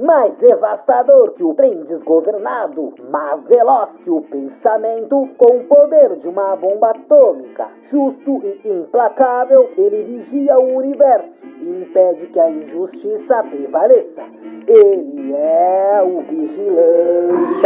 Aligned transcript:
mais 0.00 0.34
devastador 0.36 1.32
que 1.32 1.44
o 1.44 1.54
trem 1.54 1.82
desgovernado, 1.84 2.94
mais 3.10 3.44
veloz 3.46 3.96
que 3.98 4.10
o 4.10 4.22
pensamento, 4.22 5.28
com 5.36 5.58
o 5.58 5.64
poder 5.64 6.16
de 6.16 6.28
uma 6.28 6.56
bomba 6.56 6.90
atômica. 6.90 7.68
Justo 7.84 8.42
e 8.42 8.68
implacável, 8.68 9.70
ele 9.76 10.02
vigia 10.04 10.58
o 10.58 10.76
universo 10.76 11.38
e 11.60 11.82
impede 11.82 12.26
que 12.28 12.40
a 12.40 12.50
injustiça 12.50 13.42
prevaleça. 13.42 14.22
Ele 14.66 15.34
é 15.34 16.02
o 16.02 16.22
vigilante. 16.22 17.60